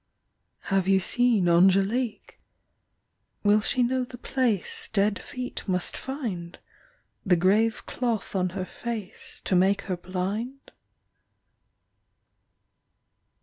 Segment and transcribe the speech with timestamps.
[0.73, 2.39] Have you seen Angelique?
[3.43, 6.57] Will she know the place Dead feet must find,
[7.23, 10.71] The grave cloth on her face To make her blind?